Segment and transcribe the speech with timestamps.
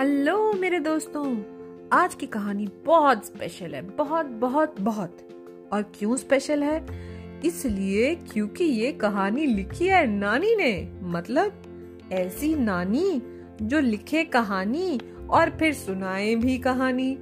[0.00, 1.42] Hello मेरे दोस्तों,
[1.92, 5.18] आज की कहानी बहुत स्पेशल है, बहुत बहुत बहुत।
[5.72, 6.86] और क्यों स्पेशल है?
[7.44, 11.62] इसलिए क्योंकि ये कहानी लिखी है नानी ने मतलब
[12.12, 13.22] ऐसी नानी
[13.62, 15.00] जो लिखे कहानी
[15.30, 17.14] और फिर सुनाए भी कहानी।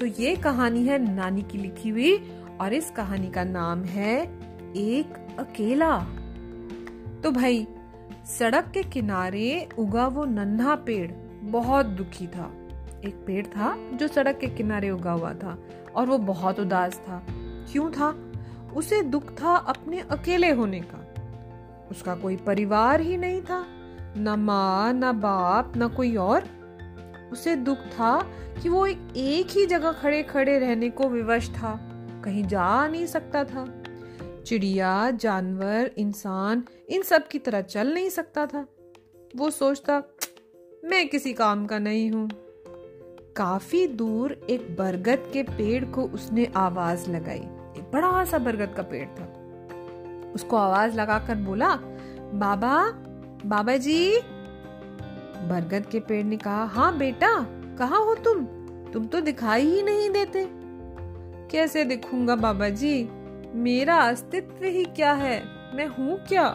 [0.00, 4.40] तो ये कहानी है नानी की लिखी हुई और इस कहानी का नाम है
[4.76, 5.98] एक अकेला।
[7.22, 7.66] तो भाई,
[8.38, 12.52] सड़क के किनारे उगा वो नन्हा पेड़। बहुत दुखी था।
[13.04, 15.58] एक पेड़ था जो सड़क के किनारे उगा हुआ था
[15.96, 17.26] और वो बहुत उदास था।
[17.72, 18.32] क्यों था?
[18.76, 21.14] उसे दुख था अपने अकेले होने का।
[21.90, 23.64] उसका कोई परिवार ही नहीं था।
[24.16, 26.44] न माँ, न बाप, न कोई और।
[27.32, 28.22] उसे दुख था
[28.62, 31.80] कि वो एक एक ही जगह खड़े खड़े रहने को विवश था।
[32.24, 33.82] कहीं जा नहीं सकता था।
[34.46, 38.66] चिड़िया, जानवर, इंसान, इन सब की तरह चल नहीं सकता था।
[39.36, 40.00] वो सोचता
[40.84, 42.30] मैं किसी काम का नहीं हूँ।
[43.36, 47.38] काफ़ी दूर एक बरगद के पेड़ को उसने आवाज़ लगाई।
[47.78, 49.24] एक बड़ा सा बरगद का पेड़ था।
[50.34, 51.74] उसको आवाज़ लगाकर बोला,
[52.34, 52.90] बाबा
[53.46, 54.18] बाबा जी।
[55.48, 57.46] बरगद के पेड़ ने कहा हाँ बेटा,
[57.78, 58.44] कहा हो तुम?
[58.92, 60.48] तुम तो दिखाई ही नहीं देते।
[61.50, 63.08] कैसे दिखूँगा बाबा जी?
[63.54, 65.44] मेरा अस्तित्व ही क्या है?
[65.74, 66.46] मैं हूँ क्या?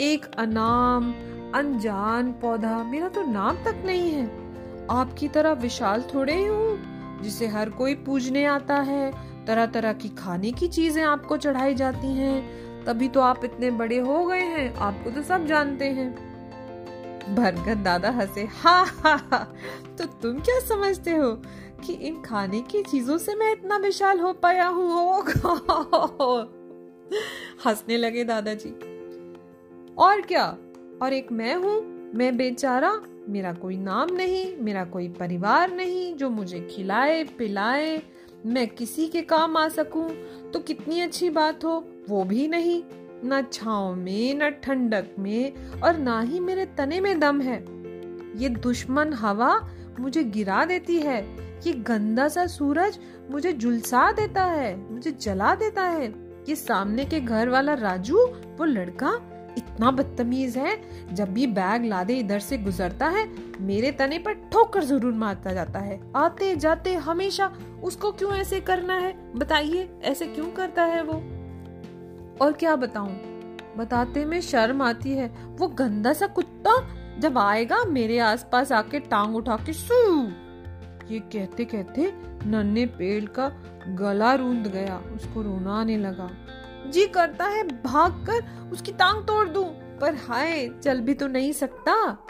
[0.00, 1.14] एक अनाम
[1.54, 4.26] अनजान पौधा मेरा तो नाम तक नहीं है।
[4.90, 9.12] आपकी तरह विशाल थोड़े ही हूँ, जिसे हर कोई पूजने आता है।
[9.46, 13.98] तरह तरह की खाने की चीज़ें आपको चढ़ाई जाती हैं। तभी तो आप इतने बड़े
[13.98, 16.10] हो गए हैं, आपको तो सब जानते हैं।
[17.34, 19.38] बरगद दादा हंसे, हा हा हा
[19.98, 21.30] तो तुम क्या समझते हो
[21.84, 25.22] कि इन खाने की चीज़ों से मैं इतना विशाल हो पाया हूँ?
[27.66, 28.70] हंसने लगे दादाजी।
[29.98, 30.46] और क्या?
[31.02, 31.80] और एक मैं हूँ,
[32.14, 32.92] मैं बेचारा,
[33.28, 38.02] मेरा कोई नाम नहीं, मेरा कोई परिवार नहीं जो मुझे खिलाए, पिलाए,
[38.46, 40.08] मैं किसी के काम आ सकूँ
[40.52, 42.82] तो कितनी अच्छी बात हो, वो भी नहीं।
[43.24, 47.58] न छाव में, न ठंडक में और ना ही मेरे तने में दम है।
[48.38, 49.54] ये दुश्मन हवा
[50.00, 51.20] मुझे गिरा देती है,
[51.66, 52.98] ये गंदा सा सूरज
[53.30, 56.12] मुझे झुलसा देता है, मुझे जला देता है।
[56.48, 58.26] ये सामने के घर वाला राजू,
[58.58, 59.12] वो लड़का
[59.58, 60.80] इतना बदतमीज है,
[61.14, 63.28] जब भी बैग लादे इधर से गुजरता है,
[63.60, 68.94] मेरे तने पर ठोकर ज़रूर मारता जाता है। आते जाते हमेशा उसको क्यों ऐसे करना
[68.94, 69.32] है?
[69.36, 71.22] बताइए, ऐसे क्यों करता है वो?
[72.44, 73.12] और क्या बताऊँ?
[73.76, 76.88] बताते में शर्म आती है। वो गंदा सा कुत्ता
[77.18, 80.26] जब आएगा, मेरे आसपास आके टांग उठा के सू।
[81.10, 82.12] ये कहते कहते
[82.46, 83.48] नन्हे पेड़ का
[83.88, 86.30] गला रूंद गया, उसको रोना आने लगा।
[86.90, 89.64] जी करता है भागकर उसकी टांग तोड़ दूँ।
[90.00, 92.26] पर हाय, चल भी तो नहीं सकता।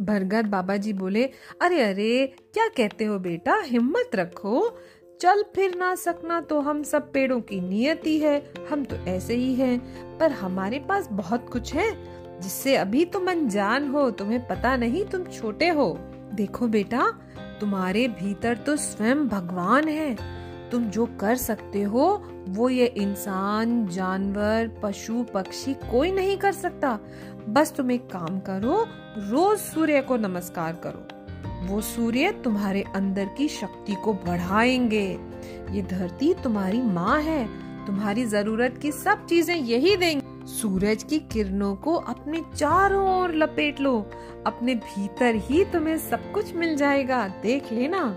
[0.00, 3.60] बरगद बाबा जी बोले, अरे अरे, क्या कहते हो बेटा?
[3.60, 4.78] हिम्मत रखो।
[5.20, 9.54] चल फिर ना सकना तो हम सब पेड़ों की नियति है। हम तो ऐसे ही
[9.54, 9.78] हैं।
[10.18, 12.10] पर हमारे पास बहुत कुछ है।
[12.40, 15.98] जिससे अभी तुम अनजान हो, तुम्हें पता नहीं तुम छोटे हो।
[16.34, 17.10] देखो बेटा,
[17.60, 20.39] तुम्हारे भीतर तो स्वयं भगवान है।
[20.72, 26.98] तुम जो कर सकते हो, वो ये इंसान, जानवर, पशु, पक्षी कोई नहीं कर सकता।
[27.48, 28.86] बस तुम एक काम करो,
[29.18, 31.08] रोज सूर्य को नमस्कार करो।
[31.66, 35.18] वो सूर्य तुम्हारे अंदर की शक्ति को बढ़ाएँगे।
[35.70, 41.76] ये धरती तुम्हारी माँ है। तुम्हारी ज़रूरत की सब चीज़ें यही देंगे। सूरज की किरणों
[41.76, 44.10] को अपने चारों ओर लपेट लो।
[44.46, 48.16] अपने भीतर ही तुम्हें सब कुछ मिल जाएगा। देख लेना।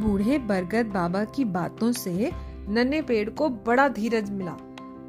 [0.00, 2.30] बूढ़े बरगद बाबा की बातों से
[2.68, 4.56] नन्हे पेड़ को बड़ा धीरज मिला।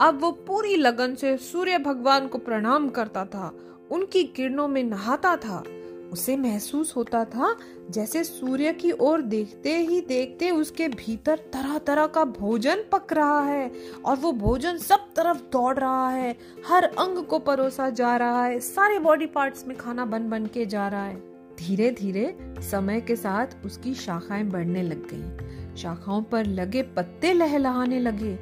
[0.02, 3.52] अब वो पूरी लगन से सूर्य भगवान को प्रणाम करता था,
[3.92, 5.64] उनकी किरणों में नहाता था।
[6.12, 7.56] उसे महसूस होता था
[7.90, 13.42] जैसे सूर्य की ओर देखते ही देखते उसके भीतर तरह तरह का भोजन पक रहा
[13.42, 13.72] है
[14.06, 16.36] और वो भोजन सब तरफ़ दौड़ रहा है।
[16.68, 20.66] हर अंग को परोसा जा रहा है, सारे बॉडी पार्ट्स में खाना बन बन के
[20.66, 21.27] जा रहा है।
[21.60, 28.00] धीरे धीरे समय के साथ उसकी शाखाएँ बढ़ने लग गईं। शाखाओं पर लगे पत्ते लहलहाने
[28.00, 28.36] लगे।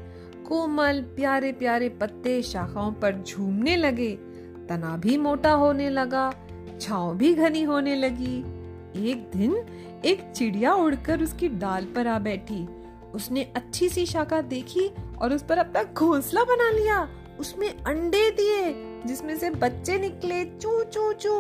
[0.48, 4.16] कोमल, प्यारे प्यारे पत्ते शाखाओं पर झूमने लगे।
[4.70, 6.32] तना भी मोटा होने लगा,
[6.82, 8.38] छाव भी घनी होने लगी।
[9.12, 9.56] एक दिन
[10.06, 12.68] एक चिड़िया उड़कर उसकी डाल पर आ बैठी।
[13.14, 14.90] उसने अच्छी सी शाखा देखी
[15.22, 17.10] और उस पर अपना घोंसला बना लिया।
[17.40, 18.74] उसमें अंडे दिए,
[19.06, 21.34] जिसमें से बच्चे निकले चू चू चू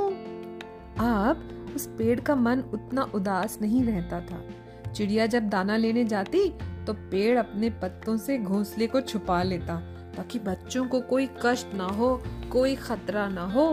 [0.99, 4.43] अब उस पेड़ का मन उतना उदास नहीं रहता था।
[4.91, 6.49] चिड़िया जब दाना लेने जाती
[6.85, 9.75] तो पेड़ अपने पत्तों से घोंसले को छुपा लेता,
[10.15, 13.67] ताकि बच्चों को कोई कष्ट ना हो, कोई खतरा ना हो।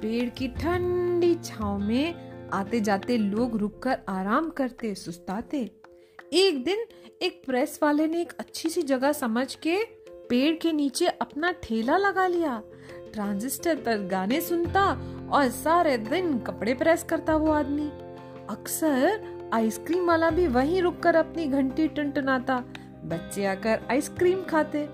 [0.00, 5.58] पेड़ की ठंडी छाव में आते जाते लोग रुककर आराम करते, सुस्ताते।
[6.32, 6.84] एक दिन
[7.22, 9.76] एक प्रेस वाले ने एक अच्छी सी जगह समझ के
[10.28, 12.62] पेड़ के नीचे अपना ठेला लगा लिया।
[13.12, 14.82] ट्रांजिस्टर पर गाने सुनता
[15.34, 17.86] और सारे दिन कपड़े प्रेस करता वो आदमी।
[18.50, 19.22] अक्सर
[19.54, 22.64] आइसक्रीम वाला भी वहीं रुककर अपनी घंटी टंटनाता
[23.04, 24.88] बच्चे आकर आइसक्रीम खाते।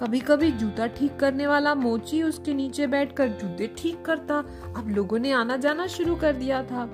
[0.00, 4.38] कभी कभी जूता ठीक करने वाला मोची उसके नीचे बैठकर जूते ठीक करता।
[4.76, 6.84] अब लोगों ने आना जाना शुरू कर दिया था।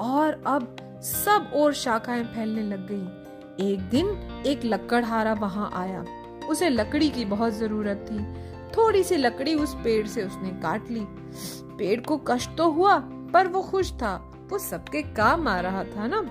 [0.00, 4.06] और अब सब और शाखाएँ फैलने लग गईं। एक दिन
[4.46, 6.04] एक लकड़हारा वहाँ आया।
[6.48, 8.18] उसे लकड़ी की बहुत ज़रूरत थी।
[8.76, 11.06] थोड़ी सी लकड़ी उस पेड़ से उसने काट ली।
[11.76, 12.98] पेड़ को कष्ट तो हुआ,
[13.32, 16.26] पर वो खुश था। वो सबके काम आ रहा था ना।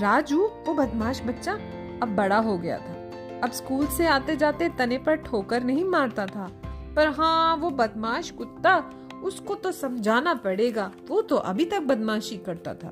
[0.00, 1.52] राजू, वो बदमाश बच्चा,
[2.02, 2.94] अब बड़ा हो गया था।
[3.44, 6.52] अब स्कूल से आते जाते तने पर ठोकर नहीं मारता था।
[6.96, 8.90] पर हाँ वो बदमाश कुत्ता,
[9.24, 12.88] उसको तो समझाना पड़ेगा। वो तो अभी तक बदमाशी करता था।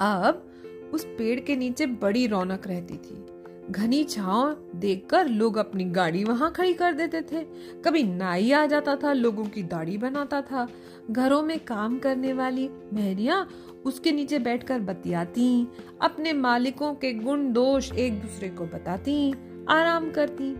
[0.00, 0.46] अब
[0.94, 3.26] उस पेड़ के नीचे बड़ी रौनक रहती थी।
[3.70, 7.42] घनी छाव देखकर लोग अपनी गाड़ी वहाँ खड़ी कर देते थे।
[7.82, 10.68] कभी नाई आ जाता था, लोगों की दाढ़ी बनाता था।
[11.10, 13.46] घरों में काम करने वाली मेहरिया
[13.84, 15.68] उसके नीचे बैठकर बतियाती,
[16.02, 19.32] अपने मालिकों के गुण दोष एक दूसरे को बताती,
[19.68, 20.52] आराम करती।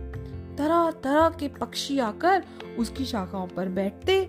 [0.57, 2.43] तरह तरह के पक्षी आकर
[2.79, 4.23] उसकी शाखाओं पर बैठते।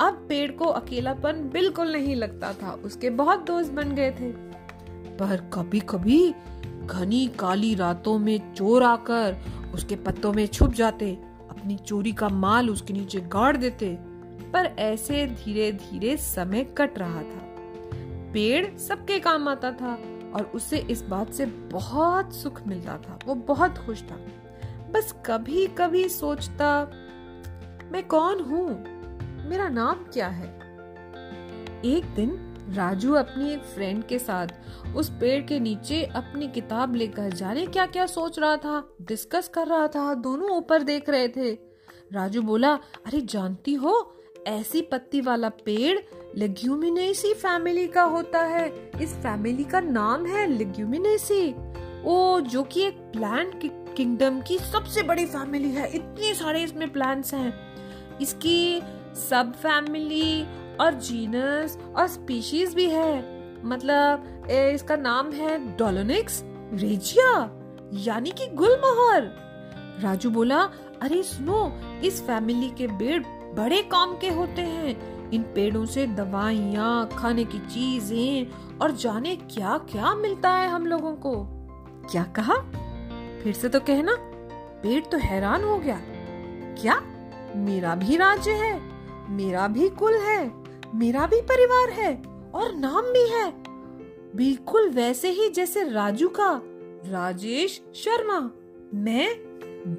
[0.00, 4.32] अब पेड़ को अकेलापन बिल्कुल नहीं लगता था, उसके बहुत दोस्त बन गए थे।
[5.16, 6.34] पर कभी कभी
[6.86, 9.36] घनी काली रातों में चोर आकर
[9.74, 11.18] उसके पत्तों में छुप जाते,
[11.50, 13.98] अपनी चोरी का माल उसके नीचे गाड़ देते।
[14.52, 17.56] पर ऐसे धीरे धीरे समय कट रहा था।
[18.32, 19.98] पेड़ सबके काम आता था
[20.34, 24.16] और उसे इस बात से बहुत सुख मिलता था। वो बहुत खुश था।
[24.92, 26.90] बस कभी कभी सोचता,
[27.92, 28.68] मैं कौन हूँ?
[29.48, 30.48] मेरा नाम क्या है?
[31.84, 34.48] एक दिन राजू अपनी एक फ्रेंड के साथ
[34.96, 39.66] उस पेड़ के नीचे अपनी किताब लेकर जाने क्या क्या सोच रहा था डिस्कस कर
[39.66, 41.52] रहा था, दोनों ऊपर देख रहे थे।
[42.12, 42.72] राजू बोला,
[43.06, 44.14] अरे जानती हो,
[44.46, 45.98] ऐसी पत्ती वाला पेड़
[46.36, 51.54] लेग्यूमिनेसी फैमिली का होता है। इस फैमिली का नाम है लेग्यूमिनेसी
[52.06, 53.60] ओ, जो कि एक प्लांट
[53.96, 57.52] किंगडम की सबसे बड़ी फैमिली है। इतने सारे इसमें प्लांट्स हैं।
[58.18, 58.82] इसकी
[59.30, 60.44] सब फैमिली
[60.82, 66.42] और जीनस और स्पीशीज भी है। मतलब ए, इसका नाम है डोलोनिक्स
[66.74, 67.28] रेजिया
[67.94, 69.22] यानी कि गुलमोहर।
[70.02, 70.60] राजू बोला
[71.02, 71.72] अरे सुनो
[72.04, 73.22] इस फैमिली के पेड़
[73.56, 79.76] बड़े काम के होते हैं। इन पेड़ों से दवाइयाँ खाने की चीज़ें और जाने क्या
[79.90, 81.34] क्या मिलता है हम लोगों को।
[82.10, 82.54] क्या कहा?
[83.42, 84.16] फिर से तो कहना
[84.82, 86.00] पेड़ तो हैरान हो गया।
[86.82, 87.00] क्या?
[87.56, 88.74] मेरा भी राज्य है
[89.30, 90.61] मेरा भी कुल है।
[90.94, 92.22] मेरा भी परिवार है
[92.54, 93.62] और नाम भी है।
[94.36, 96.62] बिल्कुल वैसे ही जैसे राजू का,
[97.06, 98.50] राजेश शर्मा,
[98.94, 99.28] मैं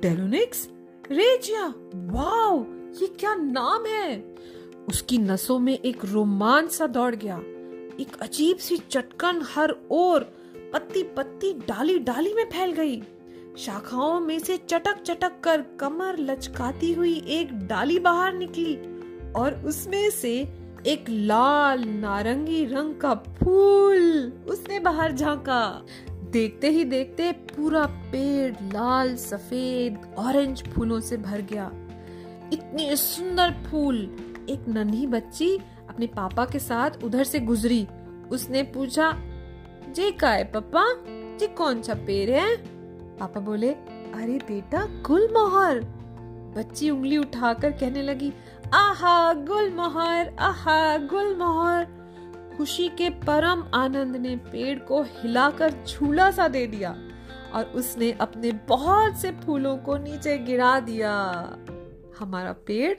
[0.01, 0.69] डेलोनिक्स
[1.12, 2.66] रेजिया। वाओ,
[3.01, 4.36] ये क्या नाम है।
[4.90, 7.38] उसकी नसों में एक रोमांच सा दौड़ गया।
[8.00, 10.24] एक अजीब सी चटकन हर ओर
[10.74, 13.04] पत्ती पत्ती डाली डाली में फैल गई।
[13.57, 18.75] शाखाओं में से चटक चटक कर कमर लचकाती हुई एक डाली बाहर निकली
[19.34, 27.32] और उसमें से एक लाल नारंगी रंग का फूल उसने बाहर झांका। देखते ही देखते
[27.32, 31.72] पूरा पेड़ लाल, सफ़ेद, ऑरेंज फूलों से भर गया।
[32.54, 33.98] इतने सुंदर फूल।
[34.50, 35.58] एक नन्ही बच्ची
[35.90, 37.88] अपने पापा के साथ उधर से गुजरी।
[38.32, 39.12] उसने पूछा,
[39.96, 40.86] जे का है पापा?
[41.38, 42.58] जी कौन सा पेड़ है?
[43.18, 43.70] पापा बोले,
[44.13, 45.80] अरे बेटा, गुलमोहर।
[46.58, 48.34] बच्ची उंगली उठाकर कहने लगी
[48.74, 51.86] आहा गुलमोहर आहा गुलमोहर।
[52.58, 56.96] खुशी के परम आनंद ने पेड़ को हिलाकर झूला सा दे दिया
[57.53, 61.12] और उसने अपने बहुत से फूलों को नीचे गिरा दिया।
[62.20, 62.96] हमारा पेड़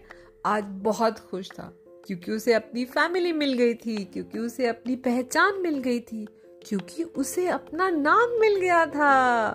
[0.47, 1.73] आज बहुत खुश था,
[2.07, 6.25] क्योंकि उसे अपनी फैमिली मिल गई थी, क्योंकि उसे अपनी पहचान मिल गई थी,
[6.69, 9.49] क्योंकि उसे अपना नाम मिल गया था।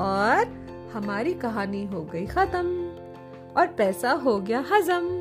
[0.00, 2.76] और हमारी कहानी हो गई खत्म,
[3.56, 5.19] और पैसा हो गया हजम।